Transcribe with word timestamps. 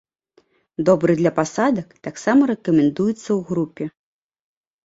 Добры 0.89 1.11
для 1.19 1.31
пасадак, 1.39 1.89
таксама 2.09 2.41
рэкамендуецца 2.53 3.17
ў 3.19 3.39
групе. 3.51 3.85